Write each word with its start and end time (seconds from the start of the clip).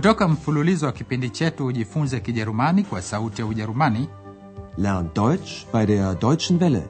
kutoka 0.00 0.28
mfululizo 0.28 0.86
wa 0.86 0.92
kipindi 0.92 1.30
chetu 1.30 1.66
ujifunze 1.66 2.20
kijerumani 2.20 2.82
kwa 2.84 3.02
sauti 3.02 3.40
ya 3.40 3.46
ujerumani 3.46 4.08
Lern 4.78 5.08
Deutsch 5.14 5.66
bei 5.72 5.86
der 5.86 6.18
Deutschen 6.18 6.62
Welle. 6.62 6.82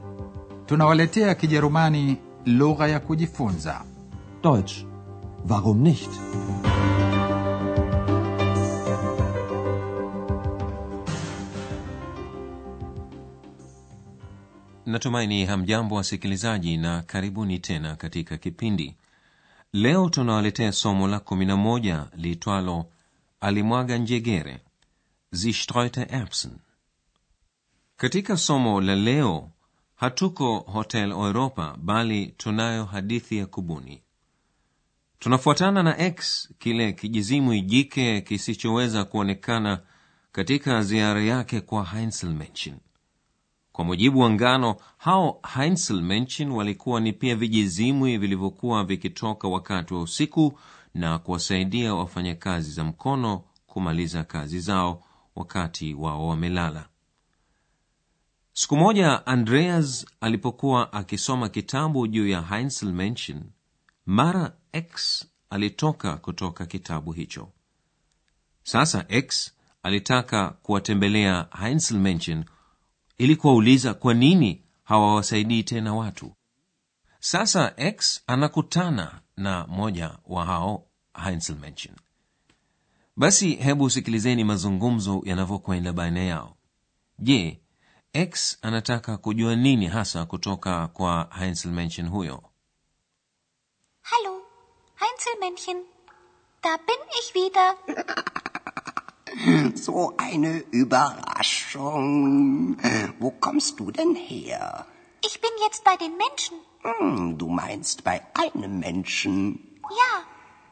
tunawaletea 0.67 1.35
kijerumani 1.35 2.17
lugha 2.47 2.89
ya 2.89 3.01
kujifunza 3.01 3.81
Deutsch. 4.43 4.85
Warum 5.49 5.79
nicht? 5.83 6.11
natumaini 14.87 15.45
hamjambo 15.45 15.95
wasikilizaji 15.95 16.77
na 16.77 17.03
karibuni 17.03 17.59
tena 17.59 17.97
katika 17.97 18.37
kipindi 18.37 18.97
leo 19.73 20.09
tunawaletea 20.09 20.73
somo 20.73 21.09
la 21.09 21.19
kumi 21.21 21.47
na 21.47 21.57
moja 21.57 22.07
liitwalo 22.17 22.85
alimwaga 23.41 23.99
njegere. 23.99 24.61
Sie 25.33 25.53
streute 25.53 26.01
erbsen. 26.11 26.53
Katika 27.97 28.37
somo 28.37 28.81
la 28.81 28.97
leo 28.97 29.51
hatuko 29.97 30.59
hotel 30.59 31.11
europa 31.11 31.77
bali 31.83 32.27
tunayo 32.27 32.85
hadithi 32.85 33.37
ya 33.37 33.47
kubuni. 33.47 34.03
Tunafuatana 35.19 35.83
na 35.83 35.99
x 35.99 36.49
kile 36.59 36.93
kijizimwi 36.93 37.61
jike 37.61 38.21
kisichoweza 38.21 39.05
kuonekana 39.05 39.81
katika 40.33 40.83
ziara 40.83 41.23
yake 41.23 41.61
kwa 41.61 41.85
heinzelmenschen 41.85 42.77
kwa 43.73 43.85
mujibu 43.85 44.21
wa 44.21 44.31
ngano 44.31 44.77
hao 44.99 45.41
heinzelmenschen 45.55 46.51
walikuwa 46.51 47.01
ni 47.01 47.13
pia 47.13 47.37
vijizimwi 47.37 48.19
vilivyokuwa 48.19 48.85
vikitoka 48.85 49.49
wakati 49.49 49.95
wa 49.95 50.03
usiku 50.03 50.59
na 50.95 51.19
kuwasaidia 51.19 51.95
wafanyakazi 51.95 52.71
za 52.73 52.85
mkono 52.85 53.45
kumaliza 53.67 54.25
kazi 54.25 54.61
zao 54.61 55.05
wakati 55.37 55.95
wao 55.95 56.29
wamelala. 56.29 56.89
Siku 58.53 58.77
moja 58.77 59.27
andreas 59.27 60.07
alipokuwa 60.21 60.93
akisoma 60.93 61.49
kitabu 61.49 62.07
juu 62.07 62.29
ya 62.29 62.43
heinzelmenschen 62.43 63.43
mara 64.07 64.57
x 64.73 65.25
alitoka 65.51 66.17
kutoka 66.17 66.67
kitabu 66.67 67.13
hicho. 67.13 67.49
Sasa 68.63 69.05
x 69.09 69.55
alitaka 69.83 70.49
kuwatembelea 70.51 71.49
heinzelmenschen 71.61 72.45
ili 73.19 73.37
kuwauliza 73.37 73.95
kwa 73.95 74.15
nini 74.15 74.63
hawawasaidii 74.85 75.63
tena 75.63 75.95
watu. 75.95 76.33
Sasa 77.21 77.73
x 77.77 78.23
anakutana 78.27 79.21
na 79.41 79.67
mmoja 79.67 80.19
wa 80.27 80.45
hao 80.47 80.87
heinzelmenschen 81.25 81.95
basi 83.17 83.55
hebu 83.55 83.91
sikilizeni 83.91 84.45
mazungumzo 84.45 85.23
yanavyokwenda 85.25 85.93
baina 85.93 86.21
yao 86.21 86.57
je 87.19 87.61
x 88.13 88.59
anataka 88.63 89.17
kujua 89.17 89.57
nini 89.57 89.87
hasa 89.87 90.27
kutoka 90.27 90.89
kwa 90.89 91.31
heinzelmenschen 91.39 92.09
huyo 92.09 92.43
Hallo, 94.03 94.43
Heinzelmännchen. 95.01 95.77
Da 96.63 96.77
bin 96.89 97.01
ich 97.21 97.35
wieder. 97.35 97.77
So 99.75 100.13
eine 100.17 100.65
Überraschung. 100.73 102.77
Wo 103.21 103.31
kommst 103.31 103.79
du 103.79 103.93
denn 103.93 104.17
her? 104.17 104.87
Ich 105.25 105.41
bin 105.41 105.51
jetzt 105.65 105.85
bei 105.85 105.97
den 105.97 106.17
Menschen. 106.17 106.57
Hm, 106.83 107.37
du 107.39 107.49
meinst 107.49 108.05
bei 108.05 108.23
einem 108.35 108.79
Menschen. 108.81 109.81
Ja, 109.83 110.23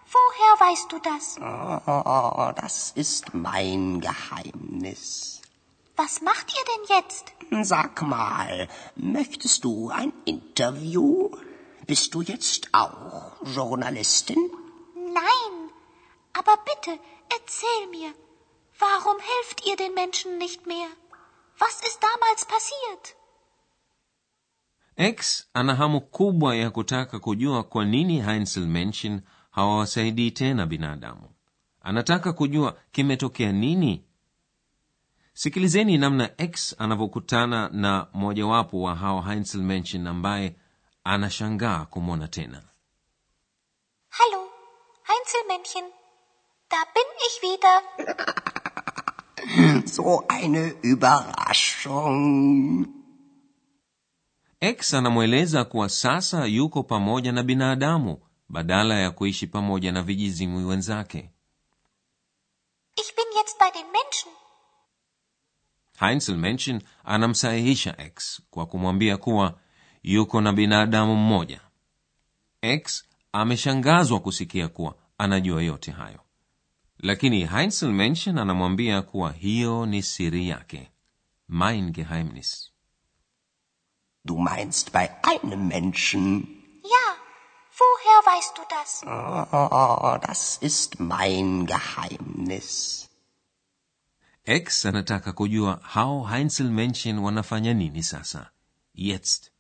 woher 0.07 0.71
weißt 0.71 0.93
du 0.93 0.99
das? 1.01 1.37
Oh, 1.39 2.53
das 2.61 2.93
ist 2.93 3.35
mein 3.35 4.01
Geheimnis. 4.01 5.41
Was 5.97 6.21
macht 6.23 6.53
ihr 6.57 6.65
denn 6.65 6.97
jetzt? 6.97 7.33
Sag 7.69 8.03
mal, 8.03 8.69
möchtest 8.95 9.65
du 9.65 9.91
ein 9.91 10.13
Interview? 10.25 11.31
Bist 11.87 12.15
du 12.15 12.23
jetzt 12.23 12.69
auch 12.73 13.33
Journalistin? 13.43 14.51
Nein, 14.95 15.71
aber 16.35 16.57
bitte, 16.65 16.99
erzähl 17.31 17.87
mir. 17.91 18.13
Warum 18.79 19.17
helft 19.19 19.67
ihr 19.67 19.77
den 19.77 19.95
Menschen 19.95 20.39
nicht 20.39 20.67
mehr? 20.67 20.87
Was 21.59 21.81
ist 21.81 21.99
damals 22.01 22.45
passiert? 22.45 23.17
X 24.99 25.47
ana 25.55 25.75
hamu 25.75 26.01
kubwa 26.01 26.57
ya 26.57 26.71
kutaka 26.71 27.19
kujua 27.19 27.63
kwa 27.63 27.85
nini 27.85 28.21
heinzelmenschen 28.23 29.21
hawawasaidii 29.51 30.31
tena 30.31 30.67
binadamu 30.67 31.29
anataka 31.83 32.33
kujua 32.33 32.77
kimetokea 32.93 33.53
nini 33.53 34.05
sikilizeni 35.35 35.99
namna 35.99 36.31
x 36.39 36.75
anavyokutana 36.79 37.69
na 37.73 38.07
mojawapo 38.13 38.81
wa 38.83 38.95
hao 38.95 39.21
heinzelmenschen 39.21 40.07
ambaye 40.07 40.57
anashangaa 41.05 41.85
kumwona 41.85 42.29
tena 42.29 42.63
Hallo, 44.11 44.49
Heinzelmännchen. 45.09 45.85
Da 46.71 46.77
bin 46.95 47.05
ich 47.27 47.43
wieder. 47.43 47.83
So 49.87 50.25
eine 50.29 50.75
Überraschung. 50.83 52.87
X 54.61 54.95
anamweleza 54.95 55.65
kuwa 55.65 55.89
sasa 55.89 56.47
yuko 56.47 56.83
pamoja 56.83 57.33
na 57.33 57.43
binadamu 57.43 58.19
badala 58.49 58.95
ya 58.95 59.11
kuishi 59.11 59.47
pamoja 59.47 59.93
na 59.93 60.03
vijizimwi 60.03 60.65
wenzake. 60.65 61.31
Ich 62.97 63.17
bin 63.17 63.25
jetzt 63.37 63.59
bei 63.59 63.71
den 63.73 63.87
Menschen. 63.93 64.33
heinzelmenschen 66.01 66.83
anamsahihisha 67.05 67.95
x 67.99 68.43
kwa 68.51 68.67
kumwambia 68.67 69.17
kuwa 69.17 69.59
yuko 70.03 70.41
na 70.41 70.53
binadamu 70.53 71.17
mmoja. 71.17 71.61
X 72.63 73.05
ameshangazwa 73.33 74.21
kusikia 74.21 74.69
kuwa 74.69 74.95
anajua 75.19 75.63
yote 75.63 75.91
hayo. 75.91 76.21
Lakini 76.99 77.47
heinzelmenschen 77.47 78.39
anamwambia 78.39 79.03
kuwa 79.03 79.33
hiyo 79.33 79.87
ni 79.87 80.03
siri 80.03 80.49
yake. 80.49 80.91
Mein 81.49 81.91
geheimnis 81.91 82.73
Du 84.25 84.37
meinst 84.39 84.93
bei 84.93 85.11
einem 85.23 85.69
Menschen. 85.69 86.47
Ja, 86.83 87.07
woher 87.79 88.19
weißt 88.33 88.59
du 88.59 88.63
das? 88.77 89.03
Oh, 89.07 90.19
das 90.27 90.59
ist 90.61 91.01
mein 91.01 91.67
Geheimnis. 91.67 93.05
x 94.45 94.87
anataka 94.87 95.33
kujua 95.33 95.81
hao 95.95 96.29
Heinzelmännchen 96.31 97.19
wanafanya 97.19 97.75
nini 97.75 98.03
sasa 98.03 98.51
jetzt 98.95 99.51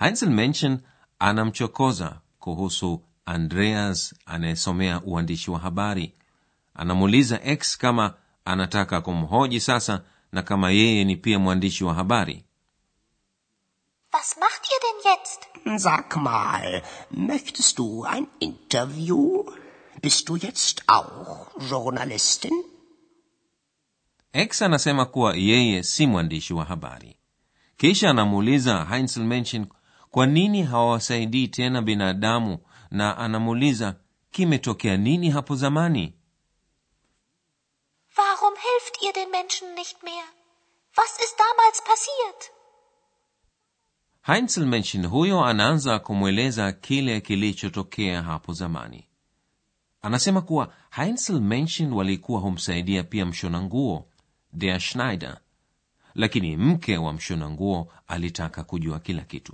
Heinzelmännchen 0.00 0.82
anamchokoza 1.18 2.20
kuhusu 2.38 3.02
andreas 3.24 4.14
anayesomea 4.26 5.00
uandishi 5.04 5.50
wa 5.50 5.58
habari 5.58 6.14
anamuuliza 6.74 7.40
x 7.44 7.78
kama 7.78 8.14
anataka 8.44 9.00
kumhoji 9.00 9.60
sasa 9.60 10.02
na 10.32 10.42
kama 10.42 10.70
yeye 10.70 11.04
ni 11.04 11.16
pia 11.16 11.38
mwandishi 11.38 11.84
wa 11.84 11.94
habari 11.94 12.44
Was 14.16 14.28
macht 14.44 14.62
ihr 14.72 14.80
denn 14.86 14.98
jetzt? 15.12 15.40
Sag 15.86 16.16
mal, 16.16 16.82
möchtest 17.10 17.78
du 17.78 18.04
ein 18.04 18.26
Interview? 18.38 19.44
Bist 20.00 20.28
du 20.28 20.36
jetzt 20.36 20.76
auch 20.86 21.48
Journalistin? 21.70 22.64
x 24.32 24.62
anasema 24.62 25.06
kuwa 25.06 25.34
yeye 25.36 25.82
si 25.82 26.06
mwandishi 26.06 26.54
wa 26.54 26.64
habari 26.64 27.16
kisha 27.76 28.10
anamuuliza 28.10 28.84
heinzelmenschen 28.84 29.66
kwa 30.10 30.26
nini 30.26 30.62
hawawasaidii 30.62 31.48
tena 31.48 31.82
binadamu 31.82 32.58
na 32.90 33.16
anamuuliza 33.18 33.94
kimetokea 34.30 34.96
nini 34.96 35.30
hapo 35.30 35.56
zamani 35.56 36.14
Warum 38.16 38.54
hilft 38.54 39.02
ihr 39.02 39.12
den 39.12 39.30
Menschen 39.30 39.74
nicht 39.74 40.02
mehr? 40.02 40.24
Was 40.96 41.18
ist 41.24 41.36
damals 41.38 41.82
passiert? 41.82 42.53
Heinzelmenschen 44.26 45.06
huyo 45.06 45.44
anaanza 45.44 45.98
kumweleza 45.98 46.72
kile 46.72 47.20
kilichotokea 47.20 48.22
hapo 48.22 48.52
zamani. 48.52 49.04
Anasema 50.02 50.42
kuwa 50.42 50.72
heinzelmenschen 50.90 51.92
walikuwa 51.92 52.40
humsaidia 52.40 53.02
pia 53.04 53.26
mshona 53.26 53.62
nguo 53.62 54.06
der 54.52 54.80
schneider. 54.80 55.38
Lakini 56.14 56.56
mke 56.56 56.96
wa 56.98 57.12
mshona 57.12 57.50
nguo 57.50 57.92
alitaka 58.06 58.64
kujua 58.64 58.98
kila 59.00 59.22
kitu. 59.22 59.52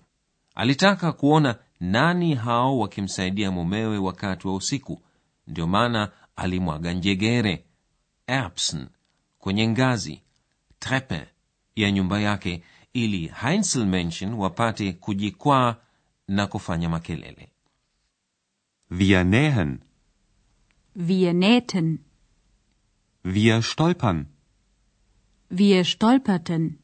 Alitaka 0.54 1.12
kuona 1.12 1.56
nani 1.80 2.34
hao 2.34 2.78
wakimsaidia 2.78 3.50
mumewe 3.50 3.98
wakati 3.98 4.48
wa 4.48 4.54
usiku. 4.54 5.02
Ndio 5.46 5.66
maana 5.66 6.10
alimwaga 6.36 6.92
njegere 6.92 7.64
erbsen 8.26 8.86
kwenye 9.38 9.68
ngazi 9.68 10.22
trepe 10.78 11.26
ya 11.76 11.90
nyumba 11.90 12.20
yake 12.20 12.62
ili 12.92 13.26
heinzelmenschen 13.26 14.34
wapate 14.34 14.92
kujikwaa 14.92 15.76
na 16.28 16.46
kufanya 16.46 16.88
makelele 16.88 17.52
Wir 18.90 19.24
nähen. 19.24 19.78
Wir 20.96 21.32
nähten. 21.34 21.98
Wir 23.24 23.62
stolpern. 23.62 24.26
Wir 25.50 25.84
stolperten. 25.84 26.78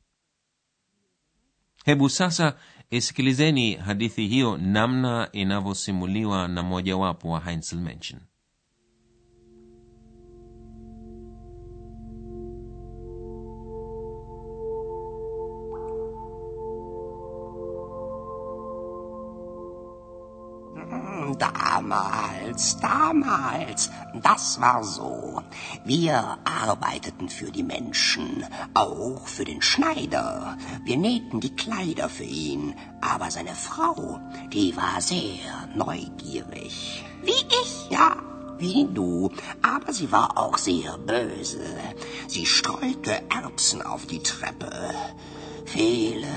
hebu 1.84 2.08
sasa 2.08 2.58
isikilizeni 2.90 3.74
hadithi 3.74 4.26
hiyo 4.26 4.56
namna 4.56 5.28
inavyosimuliwa 5.32 6.48
na 6.48 6.62
mojawapo 6.62 7.28
wa 7.30 7.40
heinzelmenschen 7.40 8.20
Damals, 21.88 22.78
damals, 22.80 23.90
das 24.12 24.60
war 24.60 24.82
so. 24.82 25.40
Wir 25.84 26.36
arbeiteten 26.44 27.28
für 27.28 27.52
die 27.52 27.62
Menschen, 27.62 28.44
auch 28.74 29.24
für 29.28 29.44
den 29.44 29.62
Schneider. 29.62 30.58
Wir 30.84 30.96
nähten 30.96 31.38
die 31.40 31.54
Kleider 31.54 32.08
für 32.08 32.24
ihn, 32.24 32.74
aber 33.00 33.30
seine 33.30 33.54
Frau, 33.54 34.18
die 34.52 34.76
war 34.76 35.00
sehr 35.00 35.68
neugierig. 35.76 37.04
Wie 37.22 37.30
ich. 37.62 37.88
Ja, 37.90 38.16
wie 38.58 38.88
du, 38.92 39.30
aber 39.62 39.92
sie 39.92 40.10
war 40.10 40.36
auch 40.38 40.58
sehr 40.58 40.98
böse. 40.98 41.64
Sie 42.26 42.46
streute 42.46 43.22
Erbsen 43.30 43.80
auf 43.82 44.06
die 44.06 44.24
Treppe. 44.24 44.90
Viele, 45.66 46.34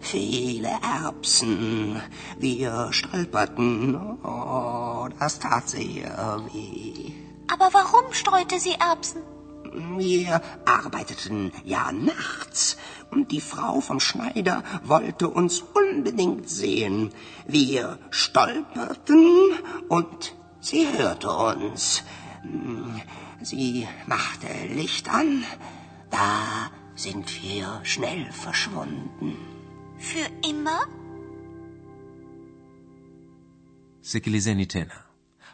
viele 0.00 0.70
Erbsen. 0.82 2.02
Wir 2.38 2.88
stolperten. 2.92 3.94
Oh, 4.24 5.08
das 5.18 5.38
tat 5.38 5.68
sehr 5.68 6.42
weh. 6.52 7.12
Aber 7.52 7.68
warum 7.72 8.12
streute 8.12 8.58
sie 8.58 8.72
Erbsen? 8.72 9.22
Wir 9.96 10.40
arbeiteten 10.64 11.52
ja 11.64 11.92
nachts 11.92 12.78
und 13.10 13.30
die 13.32 13.40
Frau 13.40 13.80
vom 13.80 14.00
Schneider 14.00 14.62
wollte 14.82 15.28
uns 15.28 15.62
unbedingt 15.74 16.48
sehen. 16.48 17.12
Wir 17.46 17.98
stolperten 18.10 19.52
und 19.88 20.34
sie 20.60 20.86
hörte 20.96 21.30
uns. 21.30 22.02
Sie 23.42 23.86
machte 24.06 24.48
Licht 24.70 25.12
an. 25.12 25.44
Da 26.10 26.70
sind 26.98 27.26
wir 27.42 27.80
schnell 27.84 28.32
verschwunden. 28.32 29.36
Für 29.98 30.26
immer? 30.50 30.80
sikilizeni 34.00 34.66
tena 34.66 35.04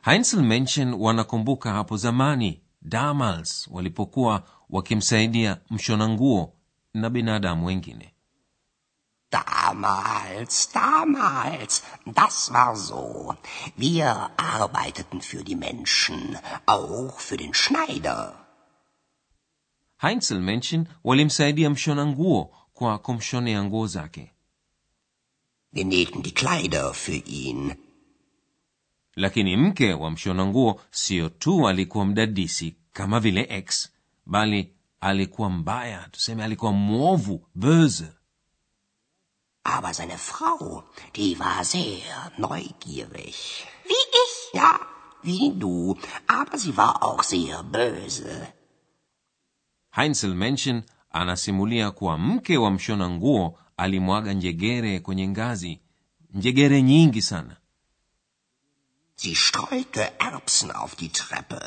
heinzelmenschen 0.05 0.95
wanakumbuka 0.95 1.73
hapo 1.73 1.97
zamani 1.97 2.61
damals 2.83 3.69
walipokuwa 3.71 4.43
wakimsaidia 4.71 5.61
mshona 5.71 6.09
nguo 6.09 6.53
na 6.95 7.11
binadamu 7.11 7.67
wengine 7.67 8.11
Damals, 9.31 10.73
damals, 10.73 11.83
das 12.07 12.53
war 12.53 12.77
so. 12.77 13.35
Wir 13.77 14.31
arbeiteten 14.37 15.21
für 15.21 15.43
die 15.43 15.57
Menschen, 15.57 16.39
auch 16.67 17.19
für 17.19 17.37
den 17.37 17.53
Schneider. 17.53 18.44
Heinzelmenschen 20.05 20.87
walimsaidia 21.05 21.71
mshona 21.71 22.07
nguo 22.07 22.51
kwa 22.75 22.99
kumshonea 22.99 23.65
nguo 23.65 23.87
zake 23.87 24.31
Wir 25.73 25.85
nähten 25.87 26.23
die 26.23 26.33
Kleider 26.33 26.93
für 26.95 27.23
ihn. 27.27 27.75
lakini 29.17 29.57
mke 29.57 29.93
wa 29.95 30.11
mshona 30.11 30.47
nguo 30.47 30.81
sio 30.91 31.29
tu 31.29 31.69
alikuwa 31.69 32.05
mdadisi 32.05 32.77
kama 32.93 33.21
vile 33.21 33.47
x 33.51 33.93
bali 34.27 34.73
alikuwa 35.01 35.51
mbaya 35.51 36.09
tuseme 36.13 36.45
alikuwa 36.45 36.73
mwovu 36.73 37.47
böse 37.55 38.05
Aber 39.67 39.95
seine 39.95 40.19
Frau, 40.19 40.83
die 41.15 41.37
war 41.39 41.65
sehr 41.65 42.31
neugierig. 42.39 43.35
Wie 43.89 44.05
ich. 44.25 44.55
Ja, 44.55 44.79
wie 45.23 45.51
du, 45.51 45.97
aber 46.27 46.59
sie 46.59 46.77
war 46.77 47.03
auch 47.03 47.23
sehr 47.23 47.63
böse. 47.63 48.53
Heinzelmenschen 49.97 50.83
anasimulia 51.11 51.91
kuwa 51.91 52.19
mke 52.19 52.57
wa 52.57 52.71
mshona 52.71 53.11
nguo 53.11 53.59
alimwaga 53.77 54.33
njegere 54.33 55.01
kwenye 55.01 55.29
ngazi 55.29 55.81
njegere 56.35 56.83
nyingi 56.83 57.23
sana 57.23 57.57
Sie 59.17 59.35
streute 59.35 60.13
Erbsen 60.19 60.71
auf 60.71 60.97
die 60.97 61.09
Treppe. 61.09 61.61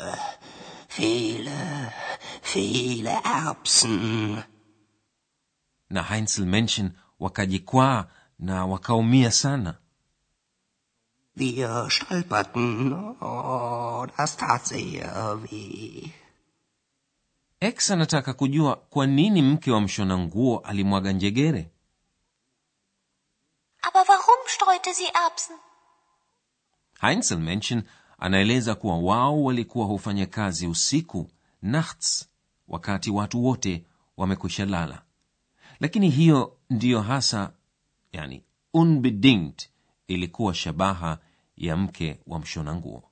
Viele, 0.88 1.90
viele 2.42 3.10
Erbsen. 3.24 4.42
na 5.90 6.02
heinzelmenschen 6.02 6.90
wakajikwaa 7.20 8.06
na 8.38 8.66
wakaumia 8.66 9.30
sana 9.30 9.74
Wir 11.36 11.86
stolperten. 11.90 12.92
Oh, 13.20 14.06
das 14.16 14.36
tat 14.36 14.66
sehr 14.66 15.38
weh. 15.42 16.10
X 17.60 17.90
anataka 17.90 18.32
kujua 18.34 18.76
kwa 18.76 19.06
nini 19.06 19.42
mke 19.42 19.70
wa 19.70 19.80
mshona 19.80 20.18
nguo 20.18 20.58
alimwaga 20.58 21.12
njegere. 21.12 21.70
Aber 23.82 24.04
warum 24.08 24.48
streute 24.48 24.94
sie 24.94 25.06
Erbsen? 25.26 25.56
heinzelmenschen 27.00 27.82
anaeleza 28.18 28.74
kuwa 28.74 28.98
wao 28.98 29.42
walikuwa 29.44 29.86
hufanya 29.86 30.26
kazi 30.26 30.66
usiku 30.66 31.30
nachts 31.62 32.28
wakati 32.68 33.10
watu 33.10 33.44
wote 33.44 33.84
wamekwisha 34.16 34.66
lala. 34.66 35.02
Lakini 35.80 36.10
hiyo 36.10 36.56
ndiyo 36.70 37.00
hasa 37.00 37.52
yani 38.12 38.42
unbedingt 38.74 39.68
ilikuwa 40.08 40.54
shabaha 40.54 41.18
ya 41.56 41.76
mke 41.76 42.20
wa 42.26 42.38
mshona 42.38 42.74
nguo 42.74 43.07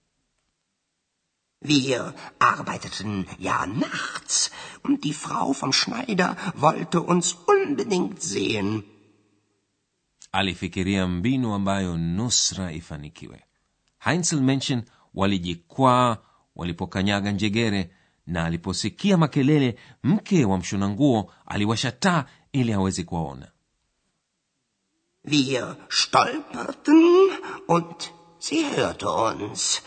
Wir 1.72 2.14
arbeiteten 2.38 3.26
ja 3.38 3.66
nachts 3.66 4.50
und 4.84 5.04
die 5.04 5.12
Frau 5.24 5.52
vom 5.52 5.72
Schneider 5.72 6.36
wollte 6.54 7.00
uns 7.00 7.26
unbedingt 7.54 8.22
sehen. 8.22 8.82
alifikiria 10.32 11.06
mbinu 11.08 11.54
ambayo 11.54 11.96
nusra 11.96 12.72
ifanikiwe 12.72 13.43
Heinzelmännchen 14.05 14.82
walijikwaa 15.14 16.17
walipokanyaga 16.56 17.32
njegere 17.32 17.91
na 18.26 18.44
aliposikia 18.44 19.17
makelele 19.17 19.76
mke 20.02 20.44
wa 20.44 20.58
mshona 20.58 20.88
nguo 20.88 21.32
aliwasha 21.46 21.93
taa 21.93 22.24
ili 22.52 22.72
aweze 22.72 23.02
kuwaona 23.05 23.48
Wir 25.24 25.76
stolperten 25.88 27.02
und 27.69 28.10
sie 28.38 28.64
hörte 28.76 29.08
uns. 29.08 29.82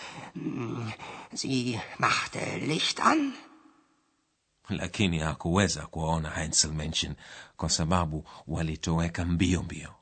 Sie 1.34 1.80
machte 2.00 2.40
Licht 2.60 3.00
an. 3.00 3.34
lakini 4.70 5.20
hakuweza 5.20 5.88
kuwaona 5.88 6.30
heinzelmenschen 6.30 7.16
kwa 7.58 7.70
sababu 7.70 8.28
walitoweka 8.48 9.26
mbio 9.26 9.64
mbio 9.64 9.96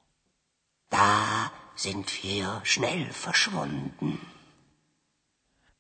Da 0.92 1.52
sind 1.76 2.24
wir 2.24 2.62
schnell 2.64 3.06
verschwunden. 3.14 4.18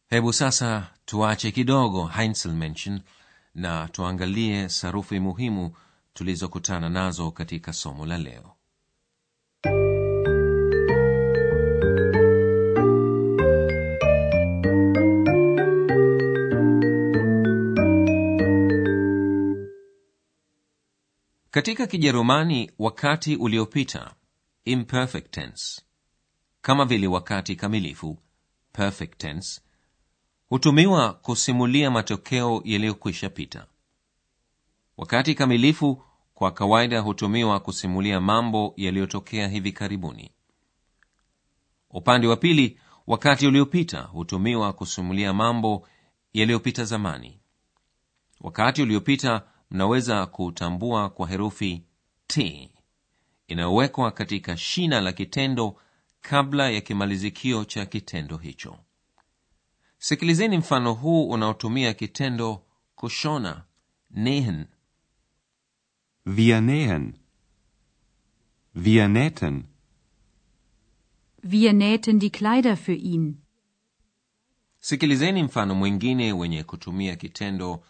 hebu 0.10 0.34
sasa 0.34 0.88
tuache 1.06 1.52
kidogo 1.52 2.08
heinzelmenschen 2.08 3.02
na 3.56 3.88
tuangalie 3.88 4.70
sarufi 4.70 5.20
muhimu 5.20 5.76
tulizokutana 6.14 6.90
nazo 6.90 7.32
katika 7.32 7.74
somo 7.74 8.06
la 8.06 8.18
leo 8.18 8.57
katika 21.58 21.88
kijerumani 21.88 22.72
wakati 22.80 23.36
uliopita 23.36 24.14
imperfect 24.66 25.32
tense. 25.32 25.82
Kama 26.62 26.86
vile 26.86 27.08
wakati 27.08 27.56
kamilifu 27.56 28.18
perfect 28.72 29.18
tense 29.18 29.62
hutumiwa 30.50 31.14
kusimulia 31.14 31.92
matokeo 31.92 32.62
yaliyokwisha 32.66 33.30
pita. 33.30 33.68
Wakati 34.98 35.36
kamilifu 35.36 36.04
kwa 36.34 36.52
kawaida 36.52 37.00
hutumiwa 37.00 37.60
kusimulia 37.60 38.22
mambo 38.22 38.74
yaliyotokea 38.78 39.48
hivi 39.48 39.72
karibuni. 39.72 40.32
Upande 41.90 42.28
wa 42.28 42.36
pili 42.36 42.80
wakati 43.08 43.48
uliopita 43.48 44.02
hutumiwa 44.02 44.74
kusimulia 44.74 45.34
mambo 45.34 45.88
yaliyopita 46.34 46.86
zamani. 46.86 47.40
Wakati 48.42 48.82
uliopita 48.82 49.44
mnaweza 49.72 50.26
kutambua 50.26 51.10
kwa 51.10 51.28
herufi 51.28 51.84
t 52.28 52.70
inayowekwa 53.48 54.12
katika 54.12 54.58
shina 54.58 55.02
la 55.02 55.12
kitendo 55.14 55.76
kabla 56.22 56.70
ya 56.70 56.82
kimalizikio 56.82 57.66
cha 57.66 57.86
kitendo 57.86 58.38
hicho 58.38 58.78
sikilizeni 59.98 60.58
mfano 60.58 60.94
huu 60.94 61.30
unaotumia 61.30 61.94
kitendo 61.94 62.64
kushona 62.96 63.64
nähen 64.12 64.66
Wir 66.36 66.62
nähen. 66.62 67.14
Wir 68.76 69.08
nähten. 69.08 69.64
Wir 71.44 71.74
nähten 71.74 72.20
die 72.20 72.30
Kleider 72.30 72.76
für 72.78 72.94
ihn. 72.96 73.38
sikilizeni 74.80 75.44
mfano 75.44 75.76
mwingine 75.76 76.34
wenye 76.34 76.64
kutumia 76.64 77.16
kitendo 77.16 77.84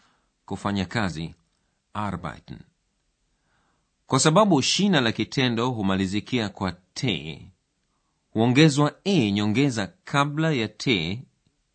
kufanya 0.45 0.85
kazi 0.85 1.35
arbeiten 1.97 2.59
kwa 4.07 4.19
sababu 4.19 4.61
shina 4.61 5.01
la 5.01 5.11
kitendo 5.11 5.69
humalizikia 5.69 6.49
kwa 6.49 6.71
te 6.71 7.47
huongezwa 8.31 8.95
e 9.03 9.31
nyongeza 9.31 9.87
kabla 10.03 10.51
ya 10.51 10.67
te 10.67 11.23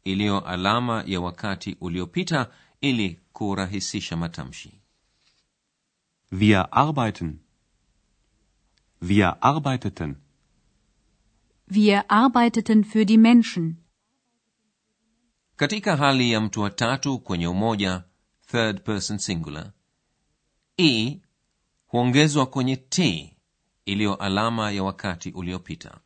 iliyo 0.04 0.40
alama 0.40 1.04
ya 1.06 1.20
wakati 1.20 1.76
uliopita 1.80 2.50
ili 2.80 3.20
kurahisisha 3.32 4.16
matamshi 4.16 4.78
Wir 6.40 6.68
arbeiten. 6.70 7.38
Wir 9.02 9.36
arbeiteten. 9.40 10.14
Wir 11.68 12.04
arbeiteten 12.08 12.84
für 12.84 13.04
die 13.04 13.18
Menschen. 13.18 13.76
katika 15.56 15.96
hali 15.96 16.32
ya 16.32 16.40
mtu 16.40 16.60
wa 16.60 16.70
tatu 16.70 17.18
kwenye 17.18 17.48
umoja 17.48 18.04
third 18.46 18.80
person 18.82 19.18
singular 19.18 19.72
e 20.78 21.20
huongezwa 21.86 22.46
kwenye 22.46 22.76
t 22.76 23.28
iliyo 23.84 24.14
alama 24.14 24.70
ya 24.70 24.82
wakati 24.82 25.30
uliopita 25.30 26.00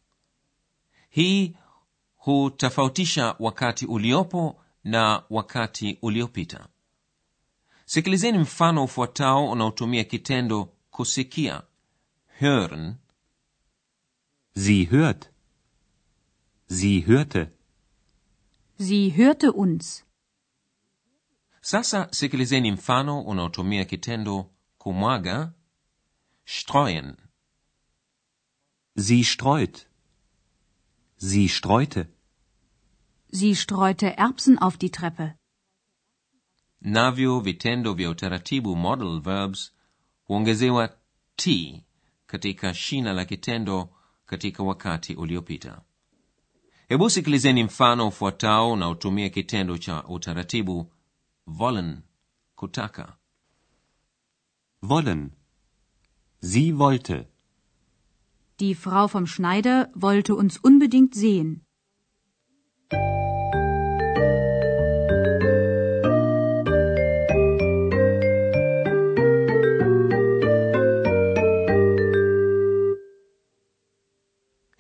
hii 1.11 1.57
hutofautisha 2.17 3.37
wakati 3.39 3.87
uliopo 3.87 4.61
na 4.85 5.23
wakati 5.31 5.99
uliopita 6.03 6.69
sikilizeni 7.85 8.39
mfano 8.39 8.85
ufuatao 8.85 9.51
unaotumia 9.51 10.05
kitendo 10.05 10.65
kusikia 10.91 11.63
hören 12.41 12.95
Sie 14.59 14.85
hört. 14.85 15.31
Sie 16.69 17.01
hörte. 17.01 17.51
Sie 18.79 19.11
hörte 19.11 19.49
uns. 19.49 20.05
sasa 21.61 22.09
sikilizeni 22.11 22.73
mfano 22.73 23.21
unaotumia 23.23 23.85
kitendo 23.85 24.51
kumwaga 24.87 25.53
streuen 26.45 27.17
Sie 28.97 29.25
streut. 29.25 29.77
Sie 31.19 31.49
streute. 31.49 32.07
Sie 33.33 33.57
streute 33.57 34.17
Erbsen 34.17 34.59
auf 34.59 34.77
die 34.79 34.91
Treppe. 34.91 35.35
navyo 36.81 37.41
vitendo 37.41 37.95
vya 37.95 38.11
utaratibu 38.11 38.77
model 38.77 39.21
verbs 39.21 39.73
huongezewa 40.25 40.89
t 41.37 41.85
katika 42.27 42.75
shina 42.75 43.13
la 43.13 43.25
kitendo 43.25 43.89
katika 44.27 44.63
wakati 44.63 45.15
uliopita 45.15 45.81
hebu 46.89 47.11
sikilizeni 47.11 47.65
mfano 47.65 48.09
ufuatao 48.09 48.73
unaotumia 48.73 49.29
kitendo 49.29 49.79
cha 49.79 50.05
utaratibu 50.05 50.93
volen 51.47 52.03
kutaka 52.55 53.17
Wollen. 54.83 55.37
Sie 56.41 56.79
wollte. 56.79 57.27
Die 58.61 58.75
Frau 58.75 59.09
vom 59.09 59.27
Schneider 59.27 59.91
wollte 59.95 60.35
uns 60.35 60.59
unbedingt 60.59 61.15
sehen. 61.15 61.67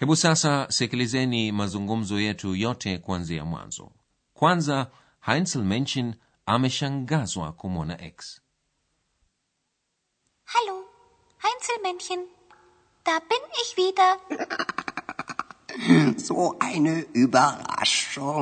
hebu 0.06 0.16
sasa 0.16 0.66
sikilizeni 0.70 1.52
mazungumzo 1.52 2.20
yetu 2.20 2.54
yote 2.54 2.98
kuanzia 2.98 3.44
mwanzo 3.44 3.92
kwanza 4.34 4.90
heinzelmenschen 5.20 6.14
ameshangazwa 6.46 7.52
kumwona 7.52 8.00
x 8.02 8.42
Heinzelmännchen. 11.76 12.20
Da 13.04 13.18
bin 13.28 13.38
ich 13.62 13.76
wieder. 13.76 14.18
So 16.16 16.56
eine 16.58 17.02
Überraschung. 17.12 18.38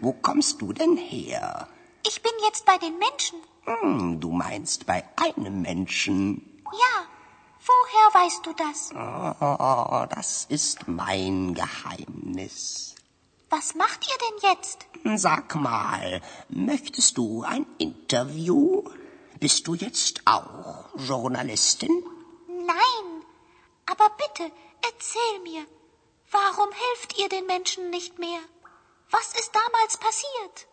Wo 0.00 0.12
kommst 0.14 0.62
du 0.62 0.72
denn 0.72 0.96
her? 0.96 1.68
Ich 2.06 2.22
bin 2.22 2.32
jetzt 2.42 2.64
bei 2.64 2.78
den 2.78 2.98
Menschen. 2.98 3.38
Hm, 3.64 4.18
du 4.18 4.30
meinst 4.32 4.86
bei 4.86 5.04
einem 5.16 5.60
Menschen. 5.60 6.62
Ja, 6.64 7.04
woher 7.60 8.24
weißt 8.24 8.46
du 8.46 8.54
das? 8.54 8.92
Oh, 8.94 10.06
das 10.08 10.46
ist 10.48 10.88
mein 10.88 11.52
Geheimnis. 11.52 12.94
Was 13.50 13.74
macht 13.74 14.08
ihr 14.08 14.16
denn 14.26 14.38
jetzt? 14.50 14.86
Sag 15.20 15.54
mal, 15.54 16.22
möchtest 16.48 17.18
du 17.18 17.42
ein 17.42 17.66
Interview? 17.76 18.84
Bist 19.40 19.66
du 19.66 19.74
jetzt 19.74 20.22
auch 20.24 20.86
Journalistin? 20.96 22.02
Nein, 22.48 23.06
aber 23.86 24.08
bitte, 24.22 24.50
erzähl 24.90 25.42
mir. 25.42 25.64
Warum 26.30 26.70
helft 26.72 27.18
ihr 27.18 27.28
den 27.28 27.46
Menschen 27.46 27.90
nicht 27.90 28.18
mehr? 28.18 28.40
Was 29.10 29.28
ist 29.40 29.52
damals 29.54 29.96
passiert? 29.98 30.66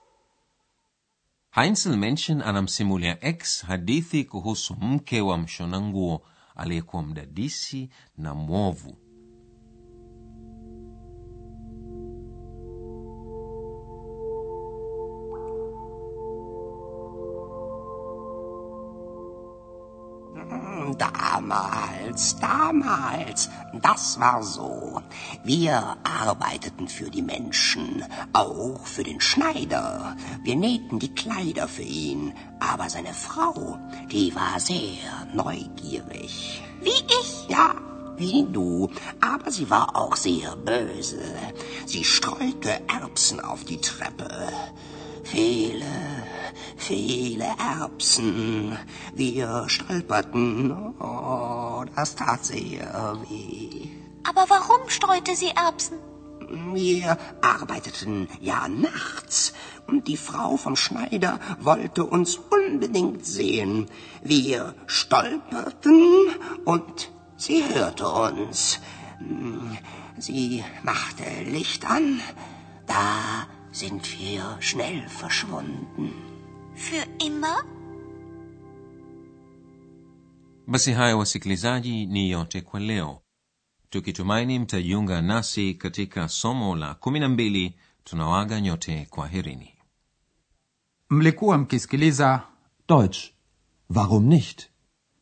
heinzelmenschen 1.56 2.42
anamsimulia 2.42 3.18
x 3.22 3.64
hadithi 3.68 4.24
kuhusu 4.26 4.74
mke 4.76 5.22
wa 5.22 5.38
mshona 5.38 5.82
nguo 5.82 6.22
aliyekuwa 6.56 7.04
mdadisi 7.04 7.90
na 8.18 8.34
mwovu 8.34 8.98
Damals, 22.14 22.40
damals, 22.40 23.50
das 23.82 24.20
war 24.20 24.44
so. 24.44 25.02
Wir 25.44 25.98
arbeiteten 26.04 26.88
für 26.88 27.10
die 27.10 27.24
Menschen, 27.24 28.06
auch 28.34 28.86
für 28.86 29.04
den 29.04 29.20
Schneider. 29.20 30.16
Wir 30.44 30.56
nähten 30.56 31.00
die 31.00 31.16
Kleider 31.16 31.68
für 31.68 31.82
ihn, 31.82 32.36
aber 32.60 32.88
seine 32.88 33.16
Frau, 33.16 33.80
die 34.12 34.36
war 34.36 34.60
sehr 34.60 35.26
neugierig. 35.34 36.62
Wie 36.82 36.90
ich? 36.92 37.48
Ja, 37.50 37.74
wie 38.18 38.46
du, 38.46 38.92
aber 39.20 39.50
sie 39.50 39.72
war 39.72 39.96
auch 39.96 40.16
sehr 40.16 40.56
böse. 40.56 41.24
Sie 41.88 42.04
streute 42.04 42.80
Erbsen 42.88 43.40
auf 43.40 43.64
die 43.64 43.82
Treppe. 43.82 44.30
Viele, 45.24 45.86
viele 46.78 47.46
Erbsen. 47.58 48.78
Wir 49.14 49.66
stolperten. 49.68 50.96
Oh, 51.00 51.84
das 51.96 52.16
tat 52.16 52.46
sehr 52.46 53.18
weh. 53.28 53.90
Aber 54.24 54.46
warum 54.50 54.90
streute 54.90 55.36
sie 55.36 55.50
Erbsen? 55.50 55.98
Wir 56.74 57.18
arbeiteten 57.42 58.28
ja 58.40 58.68
nachts 58.68 59.54
und 59.88 60.08
die 60.08 60.18
Frau 60.18 60.58
vom 60.58 60.76
Schneider 60.76 61.40
wollte 61.60 62.06
uns 62.06 62.36
unbedingt 62.36 63.26
sehen. 63.26 63.88
Wir 64.22 64.76
stolperten 64.86 66.28
und 66.66 67.12
sie 67.38 67.64
hörte 67.74 68.08
uns. 68.08 68.80
Sie 70.18 70.64
machte 70.84 71.24
Licht 71.46 71.90
an. 71.90 72.20
Da 72.86 73.48
sind 73.74 74.02
wir 74.20 74.58
schnell 74.60 75.02
verschwunden. 75.08 76.14
Für 76.76 77.06
immer? 77.28 77.64
basi 80.68 80.92
hayo 80.92 81.18
wasikilizaji 81.20 82.06
ni 82.06 82.30
yote 82.32 82.62
kwa 82.62 82.80
leo 82.80 83.22
tukitumaini 83.90 84.60
mtajiunga 84.60 85.22
nasi 85.22 85.74
katika 85.74 86.30
somo 86.30 86.76
la 86.76 86.94
kumi 86.94 87.20
na 87.20 87.30
mbili 87.30 87.76
tunawaga 88.04 88.62
nyote 88.62 89.08
kwa 89.10 89.28
herini 89.28 89.74
mlikuwa 91.10 91.58
mkisikiliza 91.58 92.42
Deutsch. 92.90 93.18
Warum 93.96 94.26
nicht? 94.26 94.68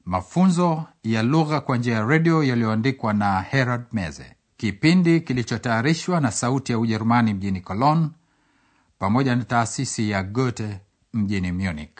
mafunzo 0.05 0.85
ya 1.03 1.23
lugha 1.23 1.61
kwa 1.61 1.77
njia 1.77 1.93
ya 1.93 2.05
redio 2.05 2.43
yaliyoandikwa 2.43 3.13
na 3.13 3.41
herald 3.41 3.83
meze 3.91 4.35
kipindi 4.57 5.21
kilichotayarishwa 5.21 6.21
na 6.21 6.31
sauti 6.31 6.71
ya 6.71 6.79
ujerumani 6.79 7.33
mjini 7.33 7.61
cologne 7.61 8.09
pamoja 9.01 9.35
na 9.35 9.43
taasisi 9.43 10.09
ya 10.09 10.23
goethe 10.23 10.79
mjini 11.13 11.51
munich 11.51 11.99